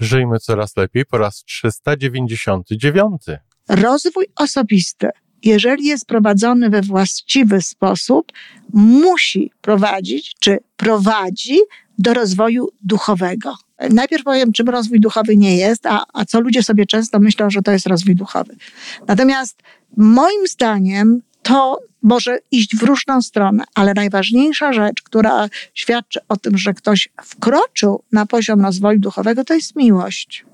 Żyjmy 0.00 0.38
coraz 0.38 0.76
lepiej 0.76 1.06
po 1.06 1.18
raz 1.18 1.44
399. 1.44 3.22
Rozwój 3.68 4.26
osobisty, 4.36 5.08
jeżeli 5.42 5.84
jest 5.84 6.06
prowadzony 6.06 6.70
we 6.70 6.82
właściwy 6.82 7.62
sposób, 7.62 8.32
musi 8.72 9.50
prowadzić, 9.60 10.34
czy 10.40 10.58
prowadzi 10.76 11.58
do 11.98 12.14
rozwoju 12.14 12.68
duchowego. 12.82 13.54
Najpierw 13.90 14.24
powiem, 14.24 14.52
czym 14.52 14.68
rozwój 14.68 15.00
duchowy 15.00 15.36
nie 15.36 15.56
jest, 15.56 15.86
a, 15.86 16.04
a 16.12 16.24
co 16.24 16.40
ludzie 16.40 16.62
sobie 16.62 16.86
często 16.86 17.18
myślą, 17.18 17.50
że 17.50 17.62
to 17.62 17.72
jest 17.72 17.86
rozwój 17.86 18.14
duchowy. 18.14 18.56
Natomiast 19.08 19.62
moim 19.96 20.46
zdaniem 20.46 21.22
to 21.46 21.80
może 22.02 22.38
iść 22.50 22.76
w 22.76 22.82
różną 22.82 23.22
stronę, 23.22 23.64
ale 23.74 23.94
najważniejsza 23.94 24.72
rzecz, 24.72 25.02
która 25.02 25.48
świadczy 25.74 26.20
o 26.28 26.36
tym, 26.36 26.58
że 26.58 26.74
ktoś 26.74 27.08
wkroczył 27.22 28.02
na 28.12 28.26
poziom 28.26 28.62
rozwoju 28.62 28.98
duchowego, 28.98 29.44
to 29.44 29.54
jest 29.54 29.76
miłość. 29.76 30.44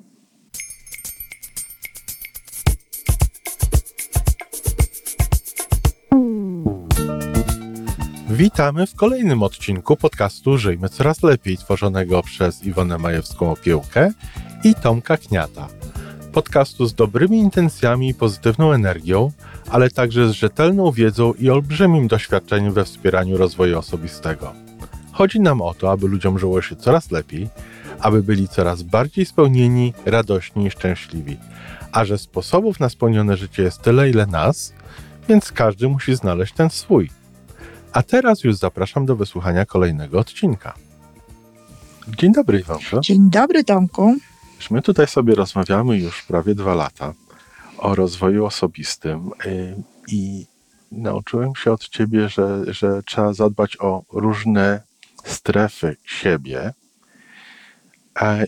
Witamy 8.31 8.87
w 8.87 8.95
kolejnym 8.95 9.43
odcinku 9.43 9.97
podcastu 9.97 10.59
Żyjmy 10.59 10.89
Coraz 10.89 11.23
Lepiej, 11.23 11.59
tworzonego 11.59 12.23
przez 12.23 12.65
Iwonę 12.65 12.99
Majewską 12.99 13.53
Opiełkę 13.53 14.13
i 14.65 14.75
Tomka 14.75 15.17
Kniata. 15.17 15.69
Podcastu 16.33 16.87
z 16.87 16.95
dobrymi 16.95 17.39
intencjami 17.39 18.09
i 18.09 18.15
pozytywną 18.15 18.73
energią, 18.73 19.33
ale 19.71 19.91
także 19.91 20.29
z 20.29 20.33
rzetelną 20.33 20.93
wiedzą 20.93 21.33
i 21.33 21.51
olbrzymim 21.51 22.09
doświadczeniem 22.09 22.73
we 22.73 22.85
wspieraniu 22.85 23.37
rozwoju 23.37 23.79
osobistego. 23.79 24.53
Chodzi 25.13 25.41
nam 25.41 25.63
o 25.63 25.75
to, 25.75 25.91
aby 25.91 26.09
ludziom 26.09 26.39
żyło 26.39 26.63
się 26.63 26.77
coraz 26.77 27.11
lepiej, 27.11 27.49
aby 28.01 28.23
byli 28.23 28.49
coraz 28.49 28.83
bardziej 28.83 29.27
spełnieni, 29.27 29.95
radośni 30.07 30.67
i 30.67 30.71
szczęśliwi. 30.71 31.37
A 31.93 32.05
że 32.05 32.19
sposobów 32.19 32.81
na 32.81 32.89
spełnione 32.89 33.37
życie 33.37 33.63
jest 33.63 33.83
tyle, 33.83 34.11
ile 34.11 34.27
nas, 34.27 34.73
więc 35.29 35.53
każdy 35.53 35.89
musi 35.89 36.15
znaleźć 36.15 36.55
ten 36.55 36.71
swój. 36.71 37.11
A 37.93 38.03
teraz 38.03 38.45
już 38.45 38.57
zapraszam 38.57 39.07
do 39.07 39.17
wysłuchania 39.17 39.67
kolejnego 39.67 40.19
odcinka. 40.19 40.75
Dzień 42.19 42.33
dobry, 42.33 42.61
Iwanko. 42.61 43.01
Dzień 43.01 43.31
dobry, 43.31 43.65
Tomku. 43.65 44.17
My 44.71 44.83
tutaj 44.83 45.07
sobie 45.07 45.35
rozmawiamy 45.35 45.99
już 45.99 46.23
prawie 46.23 46.55
dwa 46.55 46.75
lata 46.75 47.15
o 47.79 47.95
rozwoju 47.95 48.47
osobistym 48.47 49.31
y, 49.47 49.77
i 50.09 50.47
nauczyłem 50.93 51.55
się 51.55 51.73
od 51.73 51.89
ciebie, 51.89 52.29
że, 52.29 52.75
że 52.75 53.03
trzeba 53.03 53.33
zadbać 53.33 53.77
o 53.81 54.03
różne 54.13 54.83
strefy 55.25 55.97
siebie. 56.05 56.73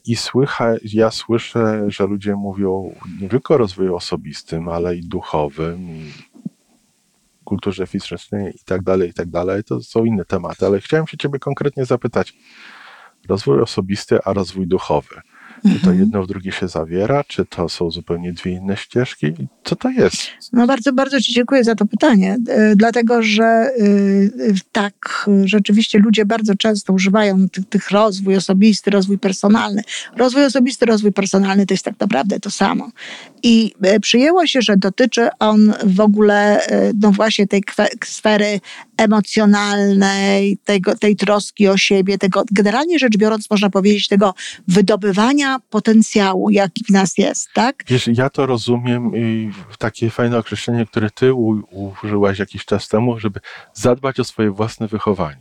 I 0.07 0.17
słycha, 0.17 0.73
ja 0.85 1.11
słyszę, 1.11 1.85
że 1.89 2.07
ludzie 2.07 2.35
mówią 2.35 2.95
nie 3.21 3.29
tylko 3.29 3.55
o 3.55 3.59
rozwoju 3.59 3.97
osobistym, 3.97 4.69
ale 4.69 4.97
i 4.97 5.09
duchowym, 5.09 5.91
i 5.91 6.13
kulturze 7.45 7.87
fizycznej 7.87 8.57
i 8.57 8.65
tak 8.65 8.83
dalej, 8.83 9.11
i 9.11 9.15
tak 9.15 9.29
dalej. 9.29 9.65
To 9.65 9.81
są 9.81 10.05
inne 10.05 10.25
tematy, 10.25 10.67
ale 10.67 10.81
chciałem 10.81 11.07
się 11.07 11.17
ciebie 11.17 11.39
konkretnie 11.39 11.85
zapytać. 11.85 12.35
Rozwój 13.29 13.61
osobisty, 13.61 14.19
a 14.25 14.33
rozwój 14.33 14.67
duchowy. 14.67 15.21
Czy 15.65 15.71
to 15.71 15.77
Mhm. 15.77 15.99
jedno 15.99 16.23
w 16.23 16.27
drugie 16.27 16.53
się 16.53 16.69
zawiera, 16.69 17.25
czy 17.25 17.45
to 17.45 17.69
są 17.69 17.91
zupełnie 17.91 18.33
dwie 18.33 18.53
inne 18.53 18.77
ścieżki? 18.77 19.27
Co 19.65 19.77
to 19.77 19.91
jest? 19.91 20.17
No 20.53 20.67
bardzo, 20.67 20.93
bardzo 20.93 21.21
Ci 21.21 21.33
dziękuję 21.33 21.65
za 21.65 21.75
to 21.75 21.87
pytanie, 21.87 22.37
e, 22.49 22.77
dlatego 22.77 23.23
że 23.23 23.45
e, 23.45 23.71
tak, 24.73 25.25
e, 25.29 25.49
rzeczywiście 25.49 25.99
ludzie 25.99 26.25
bardzo 26.25 26.55
często 26.55 26.93
używają 26.93 27.49
tych, 27.49 27.69
tych 27.69 27.91
rozwój 27.91 28.37
osobisty, 28.37 28.91
rozwój 28.91 29.19
personalny. 29.19 29.83
Rozwój 30.17 30.45
osobisty, 30.45 30.87
rozwój 30.87 31.13
personalny 31.13 31.67
to 31.67 31.75
jest 31.75 31.85
tak 31.85 32.01
naprawdę 32.01 32.41
to 32.41 32.51
samo. 32.51 32.91
I 33.43 33.75
przyjęło 34.01 34.47
się, 34.47 34.63
że 34.63 34.77
dotyczy 34.77 35.29
on 35.39 35.73
w 35.85 36.01
ogóle, 36.01 36.61
no 37.01 37.11
właśnie 37.11 37.47
tej 37.47 37.63
sfery 38.05 38.61
emocjonalnej, 38.97 40.59
tego, 40.65 40.97
tej 40.97 41.17
troski 41.17 41.69
o 41.69 41.77
siebie, 41.77 42.19
tego, 42.19 42.45
generalnie 42.53 42.99
rzecz 42.99 43.17
biorąc, 43.17 43.51
można 43.51 43.71
powiedzieć, 43.71 44.09
tego 44.09 44.35
wydobywania 44.69 45.54
potencjału, 45.59 46.51
jaki 46.51 46.85
w 46.85 46.91
nas 46.91 47.19
jest, 47.19 47.49
tak? 47.55 47.85
Wiesz, 47.87 48.11
ja 48.13 48.31
to 48.31 48.47
rozumiem 48.47 49.17
i 49.17 49.51
takie 49.79 50.11
fajne 50.11 50.39
określenie, 50.39 50.87
które 50.87 51.11
ty 51.11 51.35
użyłaś 51.35 52.39
jakiś 52.39 52.65
czas 52.65 52.89
temu, 52.89 53.19
żeby 53.19 53.41
zadbać 53.73 54.21
o 54.21 54.25
swoje 54.25 54.51
własne 54.51 54.89
wychowanie. 54.89 55.41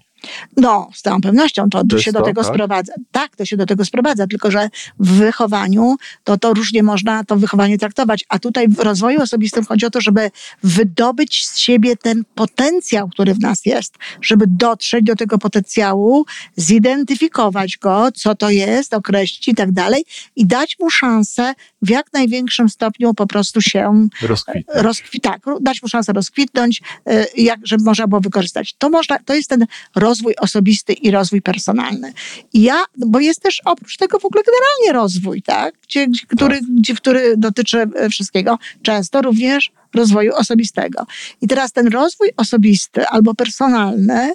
No, 0.58 0.90
z 0.94 1.02
całą 1.02 1.22
pewnością 1.22 1.70
to, 1.70 1.84
To 1.84 2.00
się 2.00 2.12
do 2.12 2.20
to, 2.20 2.26
tego 2.26 2.42
tak? 2.44 2.54
sprowadza. 2.54 2.94
Tak, 3.12 3.36
to 3.36 3.46
się 3.46 3.58
do 3.58 3.66
tego 3.66 3.86
sprowadza, 3.86 4.28
tylko 4.28 4.52
że 4.52 4.70
w 5.00 5.12
wychowaniu 5.12 5.96
to, 6.24 6.38
to 6.38 6.54
różnie 6.54 6.84
można 6.84 7.24
to 7.24 7.36
wychowanie 7.36 7.78
traktować. 7.78 8.26
A 8.30 8.40
tutaj 8.40 8.68
w 8.68 8.80
rozwoju 8.80 9.22
osobistym 9.22 9.66
chodzi 9.66 9.86
o 9.86 9.90
to, 9.90 10.02
żeby 10.02 10.32
wydobyć 10.64 11.46
z 11.48 11.58
siebie 11.58 11.98
ten 11.98 12.24
potencjał, 12.36 13.10
który 13.10 13.34
w 13.34 13.40
nas 13.40 13.66
jest, 13.66 13.96
żeby 14.22 14.46
dotrzeć 14.48 15.06
do 15.06 15.16
tego 15.16 15.38
potencjału, 15.38 16.26
zidentyfikować 16.56 17.78
go, 17.78 18.12
co 18.12 18.36
to 18.36 18.50
jest, 18.50 18.94
określić 18.94 19.48
i 19.48 19.56
tak 19.56 19.72
dalej, 19.72 20.06
i 20.36 20.46
dać 20.46 20.76
mu 20.80 20.90
szansę 20.90 21.54
w 21.82 21.90
jak 21.90 22.14
największym 22.14 22.70
stopniu 22.70 23.14
po 23.14 23.28
prostu 23.28 23.62
się 23.62 24.08
Rozkwitać. 24.22 24.76
rozkwi- 24.84 25.20
tak, 25.22 25.42
dać 25.62 25.82
mu 25.82 25.88
szansę 25.90 26.14
rozkwitnąć, 26.14 26.82
y, 27.10 27.26
jak, 27.42 27.60
żeby 27.64 27.84
można 27.84 28.08
było 28.08 28.22
wykorzystać. 28.22 28.74
To, 28.78 28.90
można, 28.90 29.20
to 29.26 29.34
jest 29.36 29.50
ten 29.50 29.66
rozwój 29.96 30.13
osobisty 30.40 30.94
i 30.94 31.12
rozwój 31.12 31.42
personalny. 31.42 32.14
I 32.54 32.62
ja, 32.62 32.84
bo 32.98 33.20
jest 33.20 33.42
też 33.42 33.62
oprócz 33.66 33.98
tego 33.98 34.20
w 34.20 34.26
ogóle 34.26 34.44
generalnie 34.44 35.02
rozwój, 35.02 35.42
tak? 35.42 35.76
Gdzie, 35.84 36.08
gdzie, 36.08 36.26
który, 36.28 36.60
gdzie, 36.80 36.96
który 36.96 37.38
dotyczy 37.38 37.78
e, 37.96 38.10
wszystkiego, 38.10 38.60
często 38.82 39.22
również 39.22 39.72
rozwoju 39.94 40.34
osobistego. 40.36 41.06
I 41.42 41.48
teraz 41.48 41.72
ten 41.72 41.88
rozwój 41.88 42.30
osobisty 42.38 43.08
albo 43.08 43.34
personalny, 43.34 44.34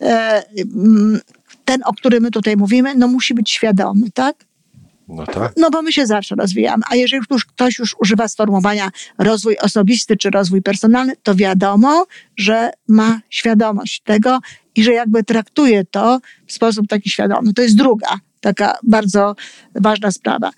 e, 0.00 0.42
ten, 1.64 1.80
o 1.84 1.92
którym 1.92 2.22
my 2.22 2.30
tutaj 2.30 2.56
mówimy, 2.56 2.94
no 2.94 3.08
musi 3.08 3.34
być 3.34 3.50
świadomy, 3.50 4.10
tak? 4.10 4.47
No 5.08 5.26
tak. 5.26 5.52
No 5.56 5.70
bo 5.70 5.82
my 5.82 5.92
się 5.92 6.06
zawsze 6.06 6.34
rozwijamy. 6.34 6.82
A 6.90 6.96
jeżeli 6.96 7.22
już 7.30 7.44
ktoś 7.44 7.78
już 7.78 7.96
używa 8.00 8.28
sformułowania 8.28 8.90
rozwój 9.18 9.56
osobisty 9.58 10.16
czy 10.16 10.30
rozwój 10.30 10.62
personalny, 10.62 11.12
to 11.22 11.34
wiadomo, 11.34 12.06
że 12.36 12.70
ma 12.88 13.20
świadomość 13.30 14.00
tego 14.00 14.38
i 14.74 14.82
że 14.82 14.92
jakby 14.92 15.24
traktuje 15.24 15.84
to 15.84 16.20
w 16.46 16.52
sposób 16.52 16.86
taki 16.88 17.10
świadomy. 17.10 17.54
To 17.54 17.62
jest 17.62 17.76
druga 17.76 18.08
taka 18.40 18.78
bardzo 18.82 19.36
ważna 19.74 20.10
sprawa. 20.10 20.50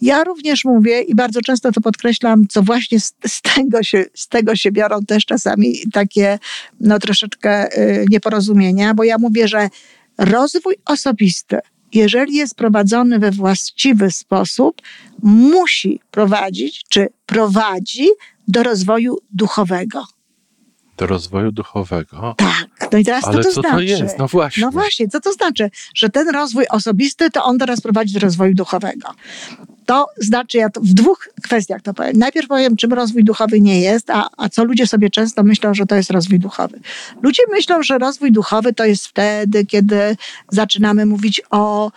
Ja 0.00 0.24
również 0.24 0.64
mówię 0.64 1.02
i 1.02 1.14
bardzo 1.14 1.40
często 1.40 1.72
to 1.72 1.80
podkreślam, 1.80 2.46
co 2.48 2.62
właśnie 2.62 3.00
z, 3.00 3.14
z, 3.26 3.42
tego, 3.42 3.82
się, 3.82 4.04
z 4.14 4.28
tego 4.28 4.56
się 4.56 4.72
biorą 4.72 5.04
też 5.04 5.24
czasami 5.24 5.74
takie 5.92 6.38
no, 6.80 6.98
troszeczkę 6.98 7.78
y, 7.78 8.06
nieporozumienia, 8.10 8.94
bo 8.94 9.04
ja 9.04 9.18
mówię, 9.18 9.48
że 9.48 9.68
rozwój 10.18 10.74
osobisty 10.84 11.58
jeżeli 11.92 12.34
jest 12.34 12.54
prowadzony 12.54 13.18
we 13.18 13.30
właściwy 13.30 14.10
sposób, 14.10 14.82
musi 15.22 16.00
prowadzić, 16.10 16.84
czy 16.88 17.08
prowadzi 17.26 18.08
do 18.48 18.62
rozwoju 18.62 19.18
duchowego. 19.30 20.04
Do 20.96 21.06
rozwoju 21.06 21.52
duchowego. 21.52 22.34
Tak. 22.36 22.92
No 22.92 22.98
i 22.98 23.04
teraz 23.04 23.24
Ale 23.24 23.36
co 23.36 23.42
to 23.42 23.54
co 23.54 23.60
znaczy? 23.60 23.76
to 23.76 23.80
jest? 23.80 24.18
No 24.18 24.28
właśnie. 24.28 24.60
No 24.60 24.70
właśnie, 24.70 25.08
co 25.08 25.20
to 25.20 25.32
znaczy? 25.32 25.70
Że 25.94 26.08
ten 26.08 26.28
rozwój 26.28 26.66
osobisty, 26.70 27.30
to 27.30 27.44
on 27.44 27.58
teraz 27.58 27.80
prowadzi 27.80 28.14
do 28.14 28.20
rozwoju 28.20 28.54
duchowego. 28.54 29.08
To 29.88 30.06
znaczy, 30.16 30.58
ja 30.58 30.70
to 30.70 30.80
w 30.80 30.86
dwóch 30.86 31.28
kwestiach 31.42 31.82
to 31.82 31.94
powiem. 31.94 32.16
Najpierw 32.16 32.48
powiem, 32.48 32.76
czym 32.76 32.92
rozwój 32.92 33.24
duchowy 33.24 33.60
nie 33.60 33.80
jest, 33.80 34.10
a, 34.10 34.28
a 34.36 34.48
co 34.48 34.64
ludzie 34.64 34.86
sobie 34.86 35.10
często 35.10 35.42
myślą, 35.42 35.74
że 35.74 35.86
to 35.86 35.94
jest 35.94 36.10
rozwój 36.10 36.38
duchowy. 36.38 36.80
Ludzie 37.22 37.42
myślą, 37.50 37.82
że 37.82 37.98
rozwój 37.98 38.32
duchowy 38.32 38.74
to 38.74 38.84
jest 38.84 39.06
wtedy, 39.06 39.66
kiedy 39.66 40.16
zaczynamy 40.48 41.06
mówić 41.06 41.42
o 41.50 41.92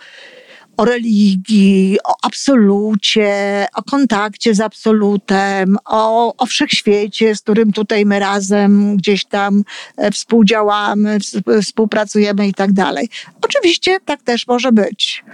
o 0.76 0.84
religii, 0.84 1.98
o 2.04 2.14
absolucie, 2.22 3.66
o 3.74 3.82
kontakcie 3.82 4.54
z 4.54 4.60
absolutem, 4.60 5.76
o, 5.84 6.34
o 6.36 6.46
wszechświecie, 6.46 7.36
z 7.36 7.40
którym 7.40 7.72
tutaj 7.72 8.06
my 8.06 8.18
razem 8.18 8.96
gdzieś 8.96 9.24
tam 9.24 9.62
e, 9.96 10.10
współdziałamy, 10.10 11.18
ws- 11.18 11.62
współpracujemy 11.62 12.48
i 12.48 12.54
tak 12.54 12.72
dalej. 12.72 13.08
Oczywiście 13.42 13.98
tak 14.04 14.22
też 14.22 14.46
może 14.46 14.72
być. 14.72 15.24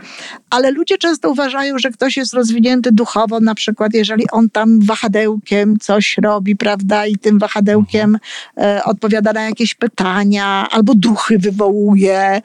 Ale 0.50 0.70
ludzie 0.70 0.98
często 0.98 1.30
uważają, 1.30 1.78
że 1.78 1.90
ktoś 1.90 2.16
jest 2.16 2.34
rozwinięty 2.34 2.92
duchowo, 2.92 3.40
na 3.40 3.54
przykład 3.54 3.94
jeżeli 3.94 4.30
on 4.30 4.50
tam 4.50 4.80
wahadełkiem 4.80 5.78
coś 5.78 6.16
robi, 6.22 6.56
prawda, 6.56 7.06
i 7.06 7.16
tym 7.16 7.38
wahadełkiem 7.38 8.18
e, 8.56 8.84
odpowiada 8.84 9.32
na 9.32 9.42
jakieś 9.42 9.74
pytania, 9.74 10.68
albo 10.70 10.94
duchy 10.94 11.38
wywołuje, 11.38 12.42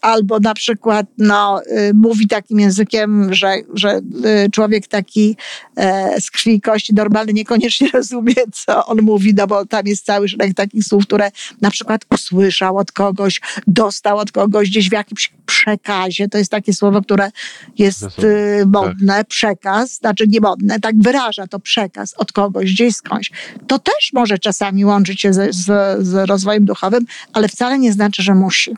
albo 0.00 0.40
na 0.40 0.54
przykład 0.54 1.06
no, 1.18 1.62
y, 1.62 1.94
mówi 1.94 2.26
takim 2.36 2.60
językiem, 2.60 3.34
że, 3.34 3.54
że 3.74 4.00
y, 4.46 4.50
człowiek 4.50 4.86
taki 4.86 5.36
e, 5.76 6.20
z 6.20 6.30
krwi 6.30 6.54
i 6.54 6.60
kości 6.60 6.94
normalny 6.94 7.32
niekoniecznie 7.32 7.88
rozumie, 7.94 8.34
co 8.52 8.86
on 8.86 9.02
mówi, 9.02 9.34
no 9.34 9.46
bo 9.46 9.66
tam 9.66 9.86
jest 9.86 10.04
cały 10.04 10.28
szereg 10.28 10.54
takich 10.54 10.84
słów, 10.84 11.04
które 11.06 11.30
na 11.60 11.70
przykład 11.70 12.02
usłyszał 12.14 12.76
od 12.76 12.92
kogoś, 12.92 13.40
dostał 13.66 14.18
od 14.18 14.32
kogoś 14.32 14.70
gdzieś 14.70 14.88
w 14.88 14.92
jakimś 14.92 15.32
przekazie. 15.46 16.28
To 16.28 16.38
jest 16.38 16.50
takie 16.50 16.72
słowo, 16.72 17.02
które 17.02 17.30
jest 17.78 18.18
y, 18.24 18.64
modne, 18.66 19.14
tak. 19.14 19.26
przekaz, 19.26 19.94
znaczy 19.94 20.24
nie 20.28 20.40
modne, 20.40 20.80
tak 20.80 20.94
wyraża 20.98 21.46
to 21.46 21.58
przekaz 21.58 22.14
od 22.14 22.32
kogoś, 22.32 22.72
gdzieś 22.72 22.96
skądś. 22.96 23.30
To 23.66 23.78
też 23.78 24.12
może 24.12 24.38
czasami 24.38 24.84
łączyć 24.84 25.20
się 25.20 25.32
z, 25.32 25.54
z, 25.54 25.66
z 26.06 26.28
rozwojem 26.28 26.64
duchowym, 26.64 27.06
ale 27.32 27.48
wcale 27.48 27.78
nie 27.78 27.92
znaczy, 27.92 28.22
że 28.22 28.34
musi. 28.34 28.76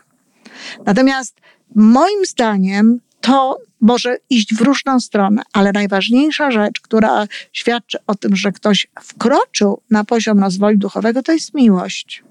Natomiast 0.87 1.34
moim 1.75 2.26
zdaniem 2.26 3.00
to 3.20 3.59
może 3.81 4.17
iść 4.31 4.55
w 4.55 4.61
różną 4.61 5.00
stronę, 5.00 5.43
ale 5.53 5.73
najważniejsza 5.73 6.50
rzecz, 6.50 6.81
która 6.81 7.26
świadczy 7.53 7.99
o 8.06 8.15
tym, 8.15 8.37
że 8.37 8.53
ktoś 8.53 8.87
wkroczył 9.00 9.82
na 9.91 10.05
poziom 10.05 10.41
rozwoju 10.41 10.79
duchowego, 10.79 11.23
to 11.23 11.32
jest 11.32 11.55
miłość. 11.55 12.25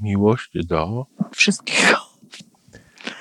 Miłość 0.00 0.50
do 0.64 1.06
wszystkiego. 1.34 1.96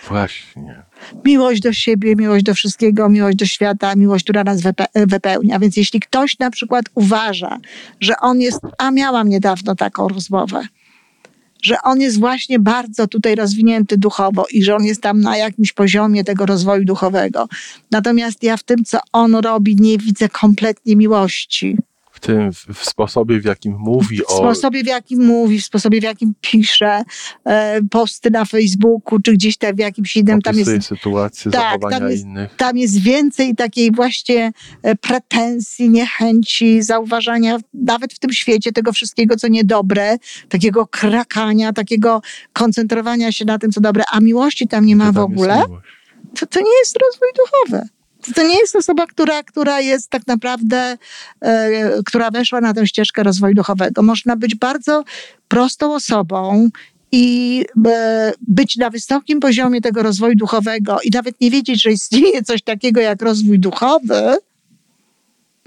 Właśnie. 0.07 0.83
Miłość 1.25 1.61
do 1.61 1.73
siebie, 1.73 2.15
miłość 2.15 2.43
do 2.45 2.53
wszystkiego, 2.53 3.09
miłość 3.09 3.37
do 3.37 3.45
świata, 3.45 3.95
miłość, 3.95 4.23
która 4.23 4.43
nas 4.43 4.61
wypełnia. 4.95 5.59
Więc 5.59 5.77
jeśli 5.77 5.99
ktoś 5.99 6.39
na 6.39 6.51
przykład 6.51 6.85
uważa, 6.95 7.57
że 7.99 8.13
on 8.21 8.41
jest, 8.41 8.59
a 8.77 8.91
miałam 8.91 9.29
niedawno 9.29 9.75
taką 9.75 10.07
rozmowę, 10.07 10.67
że 11.65 11.81
on 11.83 12.01
jest 12.01 12.19
właśnie 12.19 12.59
bardzo 12.59 13.07
tutaj 13.07 13.35
rozwinięty 13.35 13.97
duchowo 13.97 14.45
i 14.51 14.63
że 14.63 14.75
on 14.75 14.85
jest 14.85 15.01
tam 15.01 15.21
na 15.21 15.37
jakimś 15.37 15.73
poziomie 15.73 16.23
tego 16.23 16.45
rozwoju 16.45 16.85
duchowego. 16.85 17.47
Natomiast 17.91 18.43
ja 18.43 18.57
w 18.57 18.63
tym, 18.63 18.83
co 18.83 18.99
on 19.13 19.35
robi, 19.35 19.75
nie 19.75 19.97
widzę 19.97 20.29
kompletnie 20.29 20.95
miłości 20.95 21.77
tym 22.25 22.51
w 22.73 22.85
sposobie, 22.85 23.39
w 23.39 23.45
jakim 23.45 23.75
mówi 23.77 24.25
o... 24.25 24.33
W 24.33 24.37
sposobie, 24.37 24.83
w 24.83 24.87
jakim 24.87 25.25
mówi, 25.25 25.61
w 25.61 25.65
sposobie, 25.65 25.99
w 25.99 26.03
jakim 26.03 26.33
pisze 26.41 27.03
e, 27.45 27.79
posty 27.91 28.31
na 28.31 28.45
Facebooku, 28.45 29.19
czy 29.19 29.33
gdzieś 29.33 29.57
tam 29.57 29.75
w 29.75 29.79
jakimś 29.79 30.17
innym... 30.17 30.41
Tam 30.41 30.57
jest 30.57 30.87
sytuacje, 30.87 31.51
tak, 31.51 31.61
zachowania 31.61 31.99
tam 31.99 32.09
jest, 32.11 32.23
innych. 32.23 32.55
Tam 32.55 32.77
jest 32.77 33.01
więcej 33.01 33.55
takiej 33.55 33.91
właśnie 33.91 34.51
e, 34.83 34.95
pretensji, 34.95 35.89
niechęci, 35.89 36.81
zauważania 36.81 37.57
nawet 37.73 38.13
w 38.13 38.19
tym 38.19 38.33
świecie 38.33 38.71
tego 38.71 38.93
wszystkiego, 38.93 39.35
co 39.35 39.47
niedobre, 39.47 40.17
takiego 40.49 40.87
krakania, 40.87 41.73
takiego 41.73 42.21
koncentrowania 42.53 43.31
się 43.31 43.45
na 43.45 43.59
tym, 43.59 43.71
co 43.71 43.81
dobre, 43.81 44.03
a 44.11 44.19
miłości 44.19 44.67
tam 44.67 44.85
nie 44.85 44.95
ma 44.95 45.11
w 45.11 45.17
ogóle. 45.17 45.63
To, 46.39 46.45
to 46.45 46.59
nie 46.59 46.77
jest 46.79 46.97
rozwój 47.01 47.29
duchowy 47.37 47.94
to 48.35 48.43
nie 48.43 48.59
jest 48.59 48.75
osoba, 48.75 49.07
która, 49.07 49.43
która 49.43 49.81
jest 49.81 50.09
tak 50.09 50.27
naprawdę, 50.27 50.97
e, 51.41 52.03
która 52.05 52.31
weszła 52.31 52.61
na 52.61 52.73
tę 52.73 52.87
ścieżkę 52.87 53.23
rozwoju 53.23 53.55
duchowego. 53.55 54.03
Można 54.03 54.35
być 54.35 54.55
bardzo 54.55 55.03
prostą 55.47 55.95
osobą, 55.95 56.69
i 57.11 57.65
e, 57.87 58.33
być 58.47 58.77
na 58.77 58.89
wysokim 58.89 59.39
poziomie 59.39 59.81
tego 59.81 60.03
rozwoju 60.03 60.35
duchowego 60.35 60.97
i 61.03 61.09
nawet 61.09 61.41
nie 61.41 61.51
wiedzieć, 61.51 61.83
że 61.83 61.91
istnieje 61.91 62.43
coś 62.43 62.61
takiego 62.61 63.01
jak 63.01 63.21
rozwój 63.21 63.59
duchowy, 63.59 64.37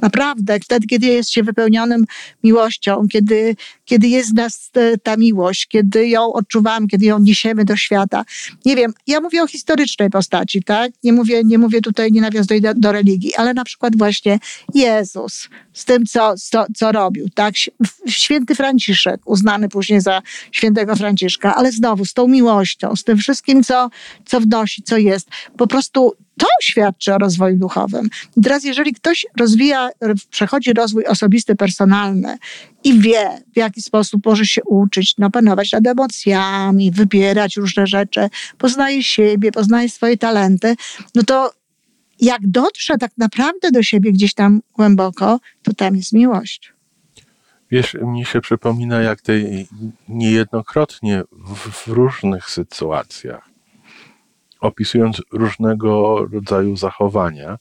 Naprawdę, 0.02 0.60
wtedy, 0.60 0.86
kiedy 0.86 1.06
jest 1.06 1.30
się 1.30 1.42
wypełnionym 1.42 2.04
miłością, 2.44 3.06
kiedy, 3.12 3.56
kiedy 3.84 4.08
jest 4.08 4.34
nas 4.34 4.70
ta 5.02 5.16
miłość, 5.16 5.66
kiedy 5.66 6.08
ją 6.08 6.32
odczuwamy, 6.32 6.86
kiedy 6.88 7.06
ją 7.06 7.18
niesiemy 7.18 7.64
do 7.64 7.76
świata. 7.76 8.24
Nie 8.64 8.76
wiem, 8.76 8.92
ja 9.06 9.20
mówię 9.20 9.42
o 9.42 9.46
historycznej 9.46 10.10
postaci, 10.10 10.62
tak? 10.62 10.92
Nie 11.04 11.12
mówię, 11.12 11.44
nie 11.44 11.58
mówię 11.58 11.80
tutaj, 11.80 12.12
nie 12.12 12.20
nawiązuję 12.20 12.60
do, 12.60 12.74
do 12.74 12.92
religii, 12.92 13.34
ale 13.34 13.54
na 13.54 13.64
przykład 13.64 13.96
właśnie 13.96 14.38
Jezus 14.74 15.48
z 15.72 15.84
tym, 15.84 16.06
co, 16.06 16.34
co, 16.36 16.66
co 16.76 16.92
robił, 16.92 17.28
tak? 17.34 17.54
Święty 18.06 18.54
Franciszek, 18.54 19.20
uznany 19.24 19.68
później 19.68 20.00
za 20.00 20.22
świętego 20.52 20.96
Franciszka, 20.96 21.54
ale 21.54 21.72
znowu 21.72 22.04
z 22.04 22.12
tą 22.12 22.28
miłością, 22.28 22.96
z 22.96 23.04
tym 23.04 23.18
wszystkim, 23.18 23.64
co, 23.64 23.90
co 24.26 24.40
wnosi, 24.40 24.82
co 24.82 24.96
jest. 24.96 25.28
Po 25.56 25.66
prostu 25.66 26.14
to 26.38 26.46
świadczy 26.62 27.14
o 27.14 27.18
rozwoju 27.18 27.56
duchowym. 27.56 28.08
Teraz, 28.42 28.64
jeżeli 28.64 28.92
ktoś 28.92 29.26
rozwija, 29.38 29.88
przechodzi 30.30 30.72
rozwój 30.72 31.04
osobisty, 31.04 31.56
personalny 31.56 32.38
i 32.84 32.98
wie, 33.00 33.42
w 33.54 33.56
jaki 33.56 33.82
sposób 33.82 34.26
może 34.26 34.46
się 34.46 34.64
uczyć, 34.64 35.14
no, 35.18 35.30
panować 35.30 35.72
nad 35.72 35.86
emocjami, 35.86 36.90
wybierać 36.90 37.56
różne 37.56 37.86
rzeczy, 37.86 38.28
poznaje 38.58 39.02
siebie, 39.02 39.52
poznaje 39.52 39.88
swoje 39.88 40.16
talenty, 40.16 40.76
no 41.14 41.22
to 41.22 41.52
jak 42.20 42.40
dotrze 42.44 42.98
tak 42.98 43.10
naprawdę 43.18 43.70
do 43.70 43.82
siebie 43.82 44.12
gdzieś 44.12 44.34
tam 44.34 44.62
głęboko, 44.74 45.40
to 45.62 45.74
tam 45.74 45.96
jest 45.96 46.12
miłość. 46.12 46.72
Wiesz, 47.70 47.96
mi 48.02 48.24
się 48.24 48.40
przypomina, 48.40 49.00
jak 49.00 49.20
ty 49.20 49.66
niejednokrotnie 50.08 51.22
w, 51.32 51.70
w 51.70 51.88
różnych 51.88 52.50
sytuacjach 52.50 53.47
opisując 54.60 55.22
różnego 55.32 56.18
rodzaju 56.32 56.76
zachowania, 56.76 57.58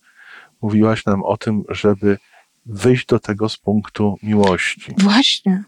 mówiłaś 0.62 1.06
nam 1.06 1.24
o 1.24 1.38
tym, 1.38 1.64
żeby 1.70 2.18
wyjść 2.66 3.06
do 3.06 3.20
tego 3.20 3.50
z 3.50 3.58
punktu 3.58 4.18
miłości. 4.24 4.94
Właśnie 4.98 5.64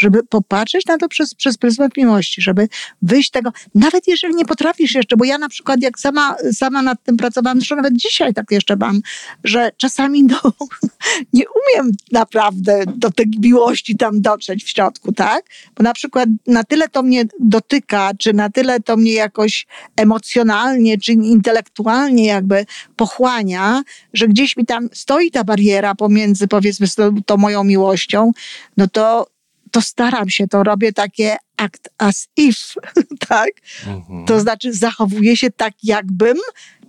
żeby 0.00 0.22
popatrzeć 0.22 0.86
na 0.86 0.98
to 0.98 1.08
przez, 1.08 1.34
przez 1.34 1.58
pryzmat 1.58 1.96
miłości, 1.96 2.42
żeby 2.42 2.68
wyjść 3.02 3.30
tego, 3.30 3.52
nawet 3.74 4.08
jeżeli 4.08 4.34
nie 4.34 4.44
potrafisz 4.44 4.94
jeszcze, 4.94 5.16
bo 5.16 5.24
ja 5.24 5.38
na 5.38 5.48
przykład 5.48 5.82
jak 5.82 5.98
sama, 5.98 6.36
sama 6.52 6.82
nad 6.82 7.02
tym 7.02 7.16
pracowałam, 7.16 7.58
zresztą 7.58 7.76
nawet 7.76 7.96
dzisiaj 7.96 8.34
tak 8.34 8.50
jeszcze 8.50 8.76
mam, 8.76 9.00
że 9.44 9.70
czasami 9.76 10.22
no, 10.22 10.40
nie 11.32 11.44
umiem 11.44 11.92
naprawdę 12.12 12.82
do 12.96 13.10
tej 13.10 13.26
miłości 13.38 13.96
tam 13.96 14.20
dotrzeć 14.20 14.64
w 14.64 14.68
środku, 14.68 15.12
tak? 15.12 15.44
Bo 15.76 15.82
na 15.82 15.92
przykład 15.92 16.28
na 16.46 16.64
tyle 16.64 16.88
to 16.88 17.02
mnie 17.02 17.24
dotyka, 17.40 18.10
czy 18.18 18.32
na 18.32 18.50
tyle 18.50 18.80
to 18.80 18.96
mnie 18.96 19.12
jakoś 19.12 19.66
emocjonalnie, 19.96 20.98
czy 20.98 21.12
intelektualnie 21.12 22.26
jakby 22.26 22.66
pochłania, 22.96 23.82
że 24.14 24.28
gdzieś 24.28 24.56
mi 24.56 24.66
tam 24.66 24.88
stoi 24.92 25.30
ta 25.30 25.44
bariera 25.44 25.94
pomiędzy 25.94 26.48
powiedzmy 26.48 26.86
tą, 27.26 27.36
moją 27.36 27.64
miłością, 27.64 28.32
no 28.76 28.88
to 28.88 29.26
to 29.70 29.80
staram 29.80 30.30
się, 30.30 30.48
to 30.48 30.62
robię 30.62 30.92
takie 30.92 31.36
act 31.56 31.88
as 31.98 32.28
if, 32.36 32.80
tak? 33.28 33.50
Mhm. 33.86 34.26
To 34.26 34.40
znaczy 34.40 34.72
zachowuję 34.72 35.36
się 35.36 35.50
tak, 35.50 35.72
jakbym, 35.82 36.36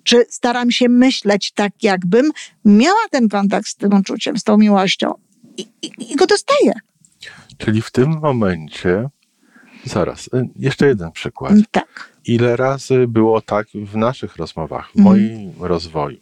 czy 0.03 0.25
staram 0.29 0.71
się 0.71 0.89
myśleć 0.89 1.51
tak, 1.51 1.71
jakbym 1.83 2.31
miała 2.65 3.07
ten 3.11 3.29
kontakt 3.29 3.67
z 3.67 3.75
tym 3.75 3.93
uczuciem, 3.93 4.37
z 4.37 4.43
tą 4.43 4.57
miłością 4.57 5.13
i, 5.57 5.61
i, 5.81 6.11
i 6.11 6.15
go 6.15 6.27
dostaję. 6.27 6.73
Czyli 7.57 7.81
w 7.81 7.91
tym 7.91 8.19
momencie, 8.19 9.09
zaraz, 9.83 10.27
y, 10.27 10.49
jeszcze 10.55 10.87
jeden 10.87 11.11
przykład. 11.11 11.53
Tak. 11.71 12.11
Ile 12.25 12.55
razy 12.55 13.07
było 13.07 13.41
tak 13.41 13.67
w 13.73 13.95
naszych 13.95 14.35
rozmowach, 14.35 14.91
w 14.91 14.99
mhm. 14.99 15.03
moim 15.03 15.53
rozwoju, 15.59 16.21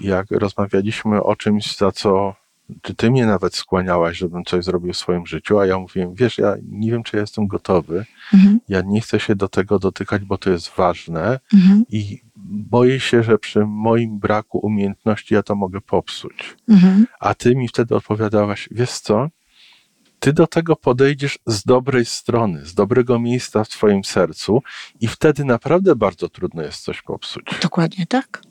jak 0.00 0.26
rozmawialiśmy 0.30 1.22
o 1.22 1.36
czymś, 1.36 1.76
za 1.76 1.92
co 1.92 2.34
czy 2.82 2.94
ty 2.94 3.10
mnie 3.10 3.26
nawet 3.26 3.54
skłaniałaś, 3.54 4.18
żebym 4.18 4.44
coś 4.44 4.64
zrobił 4.64 4.92
w 4.92 4.96
swoim 4.96 5.26
życiu, 5.26 5.58
a 5.58 5.66
ja 5.66 5.78
mówiłem, 5.78 6.14
wiesz, 6.14 6.38
ja 6.38 6.56
nie 6.68 6.90
wiem, 6.90 7.02
czy 7.02 7.16
ja 7.16 7.20
jestem 7.20 7.46
gotowy, 7.46 8.04
mhm. 8.34 8.60
ja 8.68 8.80
nie 8.80 9.00
chcę 9.00 9.20
się 9.20 9.34
do 9.34 9.48
tego 9.48 9.78
dotykać, 9.78 10.24
bo 10.24 10.38
to 10.38 10.50
jest 10.50 10.70
ważne 10.76 11.40
mhm. 11.54 11.84
i 11.88 12.20
boję 12.46 13.00
się, 13.00 13.22
że 13.22 13.38
przy 13.38 13.66
moim 13.66 14.18
braku 14.18 14.58
umiejętności 14.58 15.34
ja 15.34 15.42
to 15.42 15.54
mogę 15.54 15.80
popsuć. 15.80 16.56
Mhm. 16.68 17.06
A 17.20 17.34
ty 17.34 17.56
mi 17.56 17.68
wtedy 17.68 17.94
odpowiadałaś, 17.94 18.68
wiesz 18.70 18.90
co, 18.90 19.28
ty 20.18 20.32
do 20.32 20.46
tego 20.46 20.76
podejdziesz 20.76 21.38
z 21.46 21.64
dobrej 21.64 22.04
strony, 22.04 22.66
z 22.66 22.74
dobrego 22.74 23.18
miejsca 23.18 23.64
w 23.64 23.68
twoim 23.68 24.04
sercu 24.04 24.62
i 25.00 25.08
wtedy 25.08 25.44
naprawdę 25.44 25.96
bardzo 25.96 26.28
trudno 26.28 26.62
jest 26.62 26.82
coś 26.82 27.02
popsuć. 27.02 27.44
Dokładnie 27.62 28.06
tak. 28.06 28.42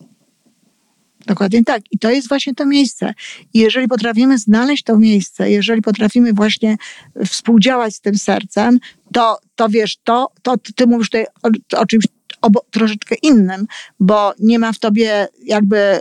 Dokładnie 1.27 1.63
tak. 1.63 1.81
I 1.91 1.99
to 1.99 2.11
jest 2.11 2.29
właśnie 2.29 2.55
to 2.55 2.65
miejsce. 2.65 3.13
I 3.53 3.59
jeżeli 3.59 3.87
potrafimy 3.87 4.37
znaleźć 4.37 4.83
to 4.83 4.97
miejsce, 4.97 5.51
jeżeli 5.51 5.81
potrafimy 5.81 6.33
właśnie 6.33 6.77
współdziałać 7.25 7.95
z 7.95 8.01
tym 8.01 8.15
sercem, 8.17 8.79
to, 9.13 9.37
to 9.55 9.69
wiesz, 9.69 9.97
to, 10.03 10.27
to 10.41 10.55
ty 10.75 10.87
mówisz 10.87 11.09
tutaj 11.09 11.25
o, 11.43 11.79
o 11.79 11.85
czymś 11.85 12.05
obo, 12.41 12.65
troszeczkę 12.71 13.15
innym, 13.15 13.67
bo 13.99 14.33
nie 14.39 14.59
ma 14.59 14.73
w 14.73 14.79
tobie 14.79 15.27
jakby 15.43 15.99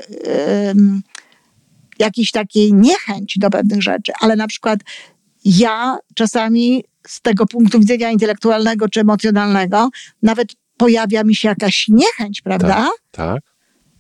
um, 0.67 1.03
jakiejś 1.99 2.31
takiej 2.31 2.73
niechęci 2.73 3.41
do 3.41 3.51
pewnych 3.51 3.83
rzeczy, 3.83 4.13
ale 4.21 4.37
na 4.37 4.47
przykład 4.47 4.81
ja 5.45 5.99
czasami 6.15 6.85
z 7.07 7.21
tego 7.21 7.47
punktu 7.47 7.81
widzenia 7.81 8.11
intelektualnego 8.11 8.89
czy 8.89 9.01
emocjonalnego 9.01 9.91
nawet 10.23 10.49
pojawia 10.77 11.25
mi 11.25 11.35
się 11.35 11.49
jakaś 11.49 11.89
niechęć, 11.89 12.41
prawda? 12.41 12.69
Tak. 12.69 12.91
tak 13.11 13.56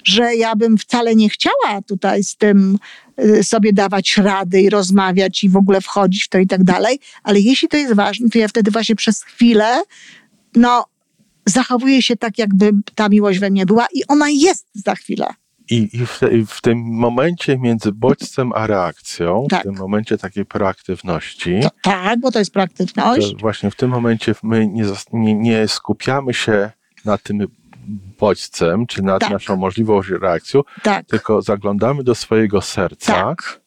że 0.07 0.35
ja 0.37 0.57
bym 0.57 0.79
wcale 0.79 1.15
nie 1.17 1.29
chciała 1.29 1.83
tutaj 1.87 2.25
z 2.25 2.37
tym 2.37 2.79
y, 3.21 3.45
sobie 3.45 3.73
dawać 3.73 4.17
rady 4.17 4.61
i 4.61 4.71
rozmawiać 4.71 5.45
i 5.45 5.49
w 5.49 5.57
ogóle 5.57 5.81
wchodzić 5.81 6.25
w 6.25 6.29
to 6.29 6.39
i 6.39 6.47
tak 6.47 6.65
dalej, 6.65 6.99
ale 7.23 7.41
jeśli 7.41 7.69
to 7.69 7.77
jest 7.77 7.95
ważne, 7.95 8.29
to 8.29 8.39
ja 8.39 8.49
wtedy 8.49 8.71
właśnie 8.71 8.97
przez 8.97 9.23
chwilę, 9.23 9.83
no, 10.55 10.85
zachowuję 11.47 12.03
się 12.03 12.17
tak, 12.17 12.39
jakby 12.39 12.71
ta 12.95 13.09
miłość 13.09 13.39
we 13.39 13.51
mnie 13.51 13.67
była 13.67 13.87
i 13.95 14.07
ona 14.09 14.31
jest 14.31 14.67
za 14.75 14.95
chwilę. 14.95 15.27
I, 15.71 15.89
i 15.93 16.07
w, 16.07 16.21
i 16.33 16.47
w 16.47 16.61
tym 16.61 16.79
momencie 16.79 17.59
między 17.59 17.93
bodźcem 17.93 18.53
a 18.55 18.67
reakcją, 18.67 19.47
Tak. 19.51 19.61
w 19.61 19.63
tym 19.65 19.75
momencie 19.75 20.19
takiej 20.19 20.45
proaktywności, 20.45 21.61
To, 21.63 21.71
tak, 21.83 22.21
bo 22.21 22.31
to 22.33 22.39
jest 22.39 22.51
to 22.51 22.53
proaktywność. 22.53 23.37
właśnie 23.41 23.71
w 23.71 23.77
tym 23.77 23.91
momencie 23.91 24.35
my 24.43 24.67
nie, 24.69 24.85
nie, 25.13 25.35
nie 25.35 25.69
skupiamy 25.69 26.35
się 26.35 26.71
na 27.05 27.19
tym 27.19 27.47
bodźcem, 28.19 28.87
czy 28.87 29.03
nad 29.03 29.21
Tak. 29.21 29.31
naszą 29.31 29.57
możliwość 29.57 30.09
reakcją, 30.09 30.61
Tak, 30.83 31.07
tylko 31.07 31.43
zaglądamy 31.43 32.05
do 32.05 32.15
swojego 32.15 32.61
serca 32.61 33.13
tak, 33.13 33.61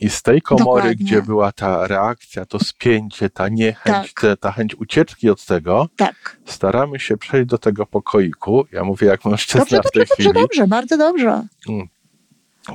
i 0.00 0.10
z 0.10 0.22
tej 0.22 0.42
komory, 0.42 0.82
Dokładnie. 0.82 1.04
gdzie 1.04 1.22
była 1.22 1.52
ta 1.52 1.86
reakcja, 1.86 2.44
to 2.46 2.58
spięcie, 2.58 3.30
ta 3.30 3.48
niechęć, 3.48 4.12
Tak. 4.14 4.20
te, 4.20 4.36
ta 4.36 4.52
chęć 4.52 4.74
ucieczki 4.74 5.30
od 5.30 5.44
tego, 5.44 5.88
tak. 5.96 6.36
staramy 6.44 7.00
się 7.00 7.16
przejść 7.16 7.48
do 7.48 7.58
tego 7.58 7.86
pokoiku. 7.86 8.66
Ja 8.72 8.84
mówię 8.84 9.06
jak 9.06 9.24
mężczyzna 9.24 9.60
Dobrze, 9.60 9.80
w 9.88 9.92
tej 9.92 10.00
dobrze, 10.02 10.08
dobrze, 10.08 10.14
chwili. 10.14 10.32
dobrze, 10.32 10.66
bardzo 10.66 10.98
dobrze. 10.98 11.42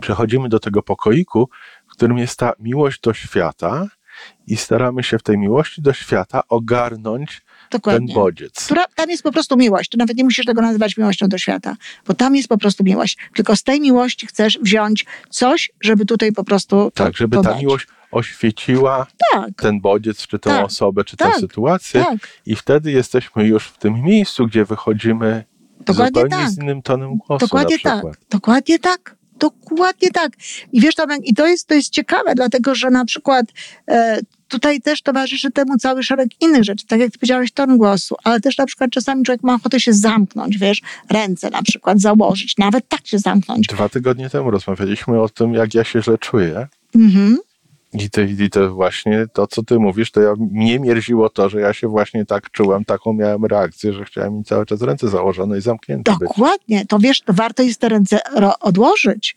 Przechodzimy 0.01 0.49
do 0.49 0.59
tego 0.59 0.83
pokoiku, 0.83 1.49
w 1.87 1.91
którym 1.91 2.17
jest 2.17 2.39
ta 2.39 2.53
miłość 2.59 3.01
do 3.01 3.13
świata 3.13 3.87
i 4.47 4.57
staramy 4.57 5.03
się 5.03 5.19
w 5.19 5.23
tej 5.23 5.37
miłości 5.37 5.81
do 5.81 5.93
świata 5.93 6.43
ogarnąć 6.49 7.41
ten 7.73 7.79
Dokładnie. 7.81 8.13
bodziec. 8.13 8.65
Która, 8.65 8.85
tam 8.95 9.09
jest 9.09 9.23
po 9.23 9.31
prostu 9.31 9.57
miłość. 9.57 9.89
Ty 9.89 9.97
nawet 9.97 10.17
nie 10.17 10.23
musisz 10.23 10.45
tego 10.45 10.61
nazywać 10.61 10.97
miłością 10.97 11.27
do 11.27 11.37
świata, 11.37 11.75
bo 12.07 12.13
tam 12.13 12.35
jest 12.35 12.47
po 12.47 12.57
prostu 12.57 12.83
miłość. 12.83 13.17
Tylko 13.35 13.55
z 13.55 13.63
tej 13.63 13.81
miłości 13.81 14.27
chcesz 14.27 14.59
wziąć 14.61 15.05
coś, 15.29 15.71
żeby 15.81 16.05
tutaj 16.05 16.31
po 16.31 16.43
prostu. 16.43 16.91
to- 16.93 17.03
Tak, 17.03 17.17
żeby 17.17 17.37
to 17.37 17.43
ta 17.43 17.49
dać. 17.49 17.61
miłość 17.61 17.87
oświeciła 18.11 19.07
Tak, 19.33 19.49
ten 19.57 19.81
bodziec, 19.81 20.27
czy 20.27 20.39
tę 20.39 20.49
Tak. 20.49 20.65
osobę, 20.65 21.03
czy 21.03 21.17
tę 21.17 21.25
Tak. 21.25 21.35
sytuację 21.39 22.03
tak. 22.05 22.17
i 22.45 22.55
wtedy 22.55 22.91
jesteśmy 22.91 23.43
już 23.47 23.67
w 23.67 23.77
tym 23.77 23.93
miejscu, 24.01 24.47
gdzie 24.47 24.65
wychodzimy 24.65 25.43
Dokładnie 25.79 26.21
zupełnie 26.21 26.43
tak. 26.45 26.49
z 26.49 26.57
innym 26.57 26.81
tonem 26.81 27.17
głosu 27.17 27.45
Dokładnie 27.45 27.79
tak. 27.79 28.03
Dokładnie 28.29 28.79
tak. 28.79 29.15
Dokładnie 29.43 30.11
tak. 30.11 30.31
I 30.73 30.81
wiesz, 30.81 30.95
Tomek, 30.95 31.19
i 31.23 31.33
to 31.33 31.47
jest, 31.47 31.67
to 31.67 31.73
jest 31.73 31.89
ciekawe, 31.89 32.35
dlatego 32.35 32.75
że 32.75 32.89
na 32.89 33.05
przykład 33.05 33.45
e, 33.87 34.19
tutaj 34.47 34.81
też 34.81 35.01
towarzyszy 35.01 35.51
temu 35.51 35.77
cały 35.77 36.03
szereg 36.03 36.29
innych 36.41 36.63
rzeczy, 36.63 36.87
tak 36.87 36.99
jak 36.99 37.11
ty 37.11 37.19
powiedziałeś, 37.19 37.51
ton 37.51 37.77
głosu, 37.77 38.15
ale 38.23 38.39
też 38.39 38.57
na 38.57 38.65
przykład 38.65 38.91
czasami 38.91 39.23
człowiek 39.23 39.43
ma 39.43 39.55
ochotę 39.55 39.79
się 39.79 39.93
zamknąć, 39.93 40.57
wiesz, 40.57 40.81
ręce 41.09 41.49
na 41.49 41.63
przykład 41.63 41.99
założyć, 42.01 42.57
nawet 42.57 42.89
tak 42.89 43.07
się 43.07 43.19
zamknąć. 43.19 43.67
Dwa 43.67 43.89
tygodnie 43.89 44.29
temu 44.29 44.51
rozmawialiśmy 44.51 45.21
o 45.21 45.29
tym, 45.29 45.53
jak 45.53 45.73
ja 45.73 45.83
się 45.83 46.01
źle 46.01 46.17
czuję. 46.17 46.67
Mhm. 46.95 47.37
I 47.93 48.09
to, 48.09 48.21
I 48.21 48.49
to 48.49 48.73
właśnie 48.73 49.25
to, 49.33 49.47
co 49.47 49.63
ty 49.63 49.79
mówisz, 49.79 50.11
to 50.11 50.21
ja, 50.21 50.33
mnie 50.51 50.79
mierziło 50.79 51.29
to, 51.29 51.49
że 51.49 51.59
ja 51.59 51.73
się 51.73 51.87
właśnie 51.87 52.25
tak 52.25 52.51
czułem, 52.51 52.85
taką 52.85 53.13
miałem 53.13 53.45
reakcję, 53.45 53.93
że 53.93 54.05
chciałem 54.05 54.37
mi 54.37 54.43
cały 54.43 54.65
czas 54.65 54.81
ręce 54.81 55.09
założone 55.09 55.57
i 55.57 55.61
zamknięte 55.61 56.11
być. 56.11 56.19
Dokładnie. 56.19 56.85
To 56.85 56.99
wiesz, 56.99 57.21
to 57.21 57.33
warto 57.33 57.63
jest 57.63 57.79
te 57.79 57.89
ręce 57.89 58.19
odłożyć. 58.59 59.35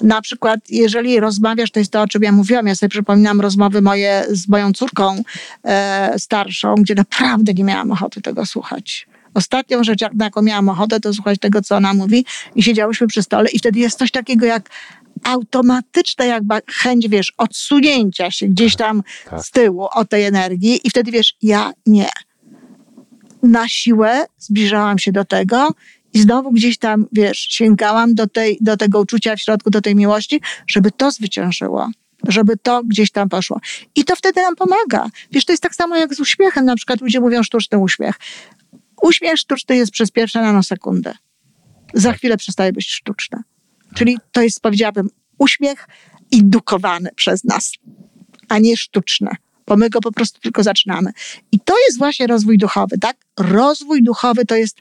Na 0.00 0.22
przykład, 0.22 0.60
jeżeli 0.70 1.20
rozmawiasz, 1.20 1.70
to 1.70 1.78
jest 1.78 1.92
to, 1.92 2.02
o 2.02 2.06
czym 2.06 2.22
ja 2.22 2.32
mówiłam. 2.32 2.66
Ja 2.66 2.74
sobie 2.74 2.90
przypominam 2.90 3.40
rozmowy 3.40 3.82
moje 3.82 4.24
z 4.28 4.48
moją 4.48 4.72
córką 4.72 5.22
e, 5.64 6.14
starszą, 6.18 6.74
gdzie 6.74 6.94
naprawdę 6.94 7.54
nie 7.54 7.64
miałam 7.64 7.90
ochoty 7.90 8.22
tego 8.22 8.46
słuchać. 8.46 9.06
Ostatnią 9.34 9.84
rzecz, 9.84 10.00
jak, 10.00 10.12
jaką 10.20 10.42
miałam 10.42 10.68
ochotę, 10.68 11.00
to 11.00 11.14
słuchać 11.14 11.38
tego, 11.38 11.62
co 11.62 11.76
ona 11.76 11.94
mówi 11.94 12.24
i 12.54 12.62
siedziałyśmy 12.62 13.06
przy 13.06 13.22
stole 13.22 13.50
i 13.50 13.58
wtedy 13.58 13.78
jest 13.78 13.98
coś 13.98 14.10
takiego 14.10 14.46
jak 14.46 14.70
automatyczna 15.26 16.24
jakby 16.24 16.54
chęć, 16.68 17.08
wiesz, 17.08 17.32
odsunięcia 17.36 18.30
się 18.30 18.48
gdzieś 18.48 18.76
tam 18.76 19.02
Tak. 19.30 19.40
z 19.40 19.50
tyłu 19.50 19.88
od 19.94 20.10
tej 20.10 20.24
energii 20.24 20.80
i 20.84 20.90
wtedy 20.90 21.10
wiesz, 21.10 21.34
ja 21.42 21.72
nie 21.86 22.08
na 23.42 23.68
siłę 23.68 24.26
zbliżałam 24.38 24.98
się 24.98 25.12
do 25.12 25.24
tego 25.24 25.74
i 26.14 26.20
znowu 26.20 26.52
gdzieś 26.52 26.78
tam, 26.78 27.06
wiesz, 27.12 27.38
sięgałam 27.38 28.14
do, 28.14 28.26
tej, 28.26 28.58
do 28.60 28.76
tego 28.76 29.00
uczucia 29.00 29.36
w 29.36 29.40
środku, 29.40 29.70
do 29.70 29.80
tej 29.80 29.94
miłości, 29.94 30.40
żeby 30.66 30.90
to 30.90 31.10
zwyciężyło. 31.10 31.90
Żeby 32.28 32.56
to 32.56 32.82
gdzieś 32.84 33.10
tam 33.10 33.28
poszło. 33.28 33.60
I 33.94 34.04
to 34.04 34.16
wtedy 34.16 34.40
nam 34.40 34.56
pomaga. 34.56 35.10
Wiesz, 35.32 35.44
to 35.44 35.52
jest 35.52 35.62
tak 35.62 35.74
samo 35.74 35.96
jak 35.96 36.14
z 36.14 36.20
uśmiechem. 36.20 36.64
Na 36.64 36.76
przykład 36.76 37.00
ludzie 37.00 37.20
mówią 37.20 37.42
sztuczny 37.42 37.78
uśmiech. 37.78 38.14
Uśmiech 39.02 39.38
sztuczny 39.38 39.76
jest 39.76 39.92
przez 39.92 40.10
pierwsze 40.10 40.42
nanosekundę. 40.42 41.14
Za 41.94 42.12
chwilę 42.12 42.36
przestaje 42.36 42.72
być 42.72 42.90
sztuczny. 42.90 43.42
Czyli 43.96 44.18
to 44.32 44.42
jest, 44.42 44.60
powiedziałabym, 44.60 45.08
uśmiech 45.38 45.88
indukowany 46.30 47.10
przez 47.16 47.44
nas, 47.44 47.72
a 48.48 48.58
nie 48.58 48.76
sztuczny, 48.76 49.30
bo 49.66 49.76
my 49.76 49.90
go 49.90 50.00
po 50.00 50.12
prostu 50.12 50.40
tylko 50.40 50.62
zaczynamy. 50.62 51.10
I 51.52 51.60
to 51.60 51.74
jest 51.86 51.98
właśnie 51.98 52.26
rozwój 52.26 52.58
duchowy, 52.58 52.98
tak? 52.98 53.16
Rozwój 53.38 54.02
duchowy 54.02 54.46
to 54.46 54.56
jest 54.56 54.78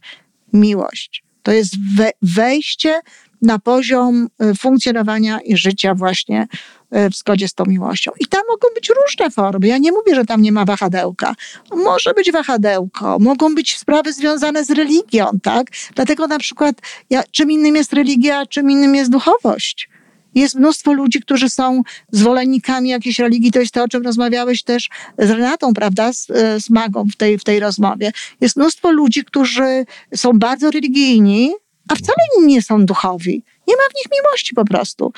miłość. 0.54 1.24
To 1.44 1.52
jest 1.52 1.74
we, 1.96 2.12
wejście 2.22 3.02
na 3.42 3.60
poziom 3.60 4.28
y, 4.44 4.56
funkcjonowania 4.56 5.40
i 5.40 5.58
życia 5.58 5.96
właśnie 5.96 6.48
w 6.92 7.16
zgodzie 7.16 7.48
z 7.48 7.54
tą 7.54 7.66
miłością. 7.66 8.12
I 8.20 8.26
tam 8.26 8.42
mogą 8.50 8.68
być 8.76 8.92
różne 9.04 9.32
formy. 9.32 9.68
Ja 9.68 9.78
nie 9.78 9.92
mówię, 9.92 10.16
że 10.16 10.26
tam 10.26 10.42
nie 10.42 10.52
ma 10.52 10.66
wahadełka. 10.66 11.36
Może 11.76 12.14
być 12.14 12.32
wahadełko, 12.32 13.18
mogą 13.20 13.56
być 13.56 13.78
sprawy 13.78 14.14
związane 14.14 14.66
z 14.66 14.72
religią, 14.72 15.26
tak? 15.44 15.68
Dlatego 15.96 16.28
na 16.28 16.40
przykład 16.40 16.76
ja, 17.10 17.24
czym 17.32 17.52
innym 17.52 17.76
jest 17.76 17.94
religia, 17.94 18.46
czym 18.46 18.72
innym 18.72 18.96
jest 18.96 19.12
duchowość. 19.12 19.90
Jest 20.36 20.56
mnóstwo 20.56 20.94
ludzi, 20.94 21.22
którzy 21.22 21.50
są 21.50 21.82
zwolennikami 22.12 22.90
jakiejś 22.90 23.20
religii. 23.20 23.52
To 23.52 23.60
jest 23.60 23.74
to, 23.74 23.84
o 23.84 23.88
czym 23.88 24.04
rozmawiałeś 24.04 24.64
też 24.64 24.90
z 25.18 25.30
Renatą, 25.30 25.74
prawda, 25.74 26.14
z, 26.14 26.30
e, 26.30 26.60
z 26.60 26.70
Magą 26.70 27.06
w 27.14 27.16
tej, 27.16 27.38
w 27.38 27.44
tej 27.44 27.60
rozmowie. 27.60 28.12
Jest 28.42 28.56
mnóstwo 28.56 28.92
ludzi, 28.92 29.26
którzy 29.26 29.86
są 30.16 30.40
bardzo 30.40 30.72
religijni, 30.72 31.54
a 31.88 31.96
wcale 31.96 32.46
nie 32.48 32.62
są 32.62 32.86
duchowi. 32.86 33.44
Nie 33.68 33.76
ma 33.76 33.84
w 33.84 33.96
nich 33.96 34.20
miłości 34.20 34.56
po 34.56 34.66
prostu. 34.66 35.14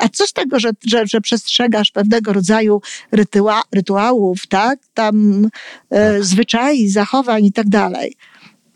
A 0.00 0.08
co 0.08 0.26
z 0.26 0.32
tego, 0.32 0.60
że, 0.60 0.70
że, 0.86 1.06
że 1.06 1.20
przestrzegasz 1.20 1.90
pewnego 1.90 2.32
rodzaju 2.32 2.80
rytua, 3.12 3.62
rytuałów, 3.72 4.46
tak? 4.46 4.78
Tam 4.94 5.48
e, 5.90 6.22
zwyczai, 6.22 6.88
zachowań 6.88 7.44
i 7.44 7.52
tak 7.52 7.68
dalej. 7.68 8.16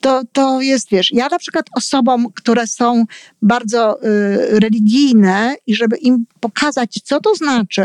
To, 0.00 0.23
to 0.33 0.61
jest, 0.61 0.90
wiesz, 0.90 1.12
ja 1.12 1.28
na 1.28 1.38
przykład 1.38 1.66
osobom, 1.76 2.33
które 2.35 2.66
są 2.66 3.04
bardzo 3.43 4.02
y, 4.02 4.61
religijne 4.61 5.54
i 5.66 5.75
żeby 5.75 5.97
im 5.97 6.26
pokazać, 6.40 7.00
co 7.04 7.21
to 7.21 7.35
znaczy 7.35 7.85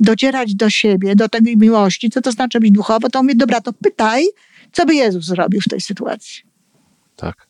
docierać 0.00 0.54
do 0.54 0.70
siebie, 0.70 1.16
do 1.16 1.28
tej 1.28 1.56
miłości, 1.56 2.10
co 2.10 2.20
to 2.20 2.32
znaczy 2.32 2.60
być 2.60 2.70
duchowo, 2.70 3.08
to 3.08 3.22
mówię, 3.22 3.34
dobra, 3.34 3.60
to 3.60 3.72
pytaj, 3.72 4.26
co 4.72 4.86
by 4.86 4.94
Jezus 4.94 5.24
zrobił 5.24 5.60
w 5.60 5.68
tej 5.68 5.80
sytuacji. 5.80 6.42
Tak. 7.16 7.46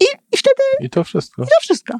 I, 0.00 0.04
i 0.32 0.36
wtedy 0.36 0.62
I 0.80 0.90
to 0.90 1.04
wszystko. 1.04 1.42
to 1.42 1.60
wszystko. 1.60 1.98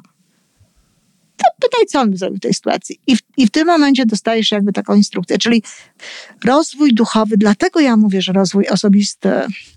To 1.37 1.45
pytaj, 1.61 1.85
co 1.85 1.99
on 2.01 2.11
by 2.11 2.17
zrobił 2.17 2.37
w 2.37 2.41
tej 2.41 2.53
sytuacji. 2.53 2.99
I 3.07 3.17
w, 3.17 3.19
I 3.37 3.47
w 3.47 3.51
tym 3.51 3.67
momencie 3.67 4.05
dostajesz 4.05 4.51
jakby 4.51 4.73
taką 4.73 4.95
instrukcję. 4.95 5.37
Czyli 5.37 5.63
rozwój 6.45 6.93
duchowy, 6.93 7.37
dlatego 7.37 7.79
ja 7.79 7.97
mówię, 7.97 8.21
że 8.21 8.33
rozwój 8.33 8.67
osobisty, 8.67 9.29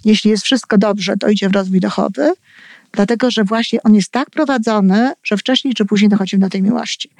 jeśli 0.04 0.30
jest 0.30 0.44
wszystko 0.44 0.78
dobrze, 0.78 1.16
to 1.16 1.28
idzie 1.28 1.48
w 1.48 1.52
rozwój 1.52 1.80
duchowy, 1.80 2.32
dlatego 2.96 3.30
że 3.30 3.44
właśnie 3.44 3.82
on 3.82 3.94
jest 3.94 4.10
tak 4.12 4.30
prowadzony, 4.30 5.12
że 5.22 5.36
wcześniej 5.36 5.74
czy 5.74 5.84
później 5.84 6.08
dochodzimy 6.08 6.40
do 6.40 6.50
tej 6.50 6.62
miłości. 6.62 7.10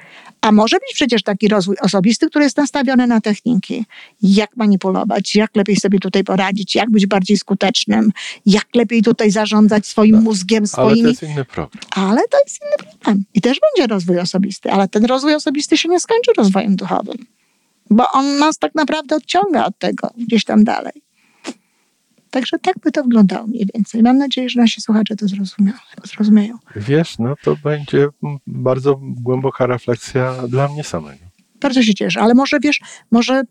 A 0.41 0.51
może 0.51 0.75
być 0.75 0.89
przecież 0.93 1.23
taki 1.23 1.47
rozwój 1.47 1.75
osobisty, 1.81 2.29
który 2.29 2.45
jest 2.45 2.57
nastawiony 2.57 3.07
na 3.07 3.21
techniki. 3.21 3.85
Jak 4.21 4.57
manipulować, 4.57 5.35
jak 5.35 5.55
lepiej 5.55 5.75
sobie 5.75 5.99
tutaj 5.99 6.23
poradzić, 6.23 6.75
jak 6.75 6.89
być 6.89 7.05
bardziej 7.05 7.37
skutecznym, 7.37 8.11
jak 8.45 8.65
lepiej 8.75 9.01
tutaj 9.01 9.31
zarządzać 9.31 9.87
swoim 9.87 10.21
mózgiem, 10.21 10.63
Ale 10.63 10.67
swoimi 10.67 11.01
to 11.01 11.07
jest 11.09 11.23
inny 11.23 11.45
program. 11.45 11.83
ale 11.95 12.21
to 12.31 12.37
jest 12.45 12.59
inny 12.61 12.89
problem. 12.91 13.23
I 13.33 13.41
też 13.41 13.57
będzie 13.59 13.87
rozwój 13.93 14.19
osobisty, 14.19 14.71
ale 14.71 14.87
ten 14.87 15.05
rozwój 15.05 15.35
osobisty 15.35 15.77
się 15.77 15.89
nie 15.89 15.99
skończy 15.99 16.31
rozwojem 16.37 16.75
duchowym, 16.75 17.17
bo 17.89 18.11
on 18.11 18.37
nas 18.37 18.57
tak 18.57 18.75
naprawdę 18.75 19.15
odciąga 19.15 19.65
od 19.65 19.79
tego 19.79 20.09
gdzieś 20.17 20.45
tam 20.45 20.63
dalej. 20.63 21.06
Także 22.37 22.59
tak 22.59 22.75
by 22.83 22.91
to 22.91 23.03
wyglądało 23.03 23.47
mniej 23.47 23.65
więcej. 23.73 24.03
Mam 24.03 24.17
nadzieję, 24.17 24.49
że 24.49 24.59
nasi 24.59 24.81
słuchacze 24.81 25.15
to 25.15 25.25
zrozumieją. 25.27 26.53
Wiesz, 26.75 27.19
no 27.19 27.35
to 27.43 27.55
będzie 27.63 28.07
bardzo 28.47 28.99
głęboka 29.01 29.65
refleksja 29.65 30.33
dla 30.47 30.67
mnie 30.67 30.83
samego. 30.83 31.25
Bardzo 31.61 31.83
się 31.83 31.93
cieszę, 31.93 32.21
ale 32.21 32.33
może 32.33 32.59
wiesz, 32.59 32.79
może 33.11 33.41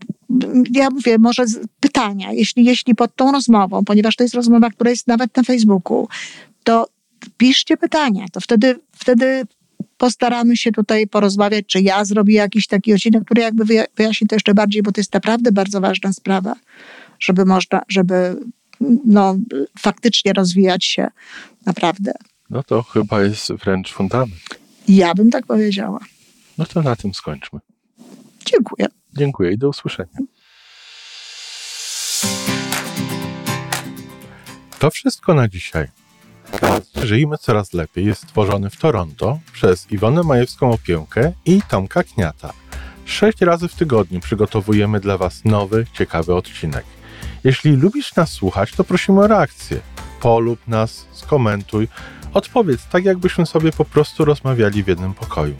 ja 0.73 0.91
mówię, 0.91 1.19
może 1.19 1.45
pytania, 1.81 2.33
jeśli, 2.33 2.65
jeśli 2.65 2.95
pod 2.95 3.17
tą 3.17 3.33
rozmową, 3.33 3.85
ponieważ 3.85 4.17
to 4.17 4.25
jest 4.25 4.35
rozmowa, 4.35 4.71
która 4.71 4.91
jest 4.91 5.07
nawet 5.07 5.37
na 5.37 5.43
Facebooku, 5.43 6.09
to 6.65 6.89
piszcie 7.37 7.77
pytania, 7.77 8.25
to 8.33 8.41
wtedy, 8.41 8.79
wtedy 8.93 9.43
postaramy 9.97 10.57
się 10.57 10.73
tutaj 10.73 11.07
porozmawiać, 11.07 11.65
czy 11.67 11.81
ja 11.81 12.05
zrobię 12.05 12.35
jakiś 12.35 12.67
taki 12.67 12.95
odcinek, 12.95 13.25
który 13.25 13.43
jakby 13.43 13.65
wyja- 13.65 13.87
wyjaśni 13.97 14.27
to 14.27 14.37
jeszcze 14.37 14.55
bardziej, 14.55 14.83
bo 14.83 14.93
to 14.93 15.01
jest 15.01 15.15
naprawdę 15.15 15.53
bardzo 15.53 15.81
ważna 15.81 16.13
sprawa, 16.13 16.55
żeby 17.19 17.45
można, 17.45 17.81
żeby 17.89 18.37
no, 19.05 19.37
faktycznie 19.79 20.33
rozwijać 20.33 20.85
się 20.85 21.09
naprawdę. 21.67 22.13
No 22.51 22.63
to 22.63 22.83
chyba 22.83 23.23
jest 23.23 23.53
wręcz 23.53 23.93
fundament. 23.93 24.41
Ja 24.89 25.15
bym 25.15 25.31
tak 25.31 25.47
powiedziała. 25.47 26.01
No 26.59 26.67
to 26.67 26.83
na 26.83 26.97
tym 26.97 27.15
skończmy. 27.15 27.61
Dziękuję. 28.45 28.87
Dziękuję 29.17 29.53
i 29.53 29.59
do 29.59 29.69
usłyszenia. 29.69 30.19
To 34.79 34.91
wszystko 34.91 35.35
na 35.35 35.49
dzisiaj. 35.49 35.89
Żyjmy 37.05 37.39
coraz 37.39 37.73
lepiej 37.73 38.07
jest 38.07 38.23
stworzony 38.23 38.71
w 38.71 38.77
Toronto 38.77 39.39
przez 39.53 39.93
Iwonę 39.93 40.23
Majewską 40.23 40.71
Opiełkę 40.71 41.33
i 41.45 41.61
Tomka 41.69 42.03
Kniata. 42.03 42.53
Sześć 43.05 43.41
razy 43.41 43.69
w 43.69 43.75
tygodniu 43.75 44.21
przygotowujemy 44.21 45.01
dla 45.01 45.19
Was 45.19 45.45
nowy, 45.45 45.87
ciekawy 45.93 46.35
odcinek. 46.35 46.85
Jeśli 47.45 47.77
lubisz 47.77 48.17
nas 48.17 48.31
słuchać, 48.31 48.73
to 48.73 48.85
prosimy 48.85 49.21
o 49.21 49.27
reakcję. 49.27 49.81
Polub 50.21 50.69
nas, 50.69 51.07
skomentuj, 51.13 51.89
odpowiedz 52.35 52.87
tak, 52.87 53.05
jakbyśmy 53.05 53.47
sobie 53.47 53.73
po 53.73 53.85
prostu 53.85 54.25
rozmawiali 54.25 54.83
w 54.83 54.89
jednym 54.89 55.15
pokoju. 55.15 55.55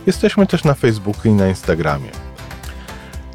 Jesteśmy 0.06 0.48
też 0.48 0.64
na 0.64 0.74
Facebooku 0.74 1.22
i 1.26 1.32
na 1.32 1.48
Instagramie. 1.48 2.27